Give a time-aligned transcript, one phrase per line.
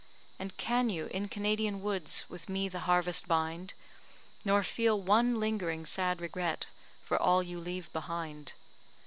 [0.39, 3.75] And can you in Canadian woods With me the harvest bind,
[4.43, 6.65] Nor feel one lingering, sad regret
[7.03, 8.53] For all you leave behind?